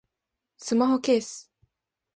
[0.57, 1.51] スマホケース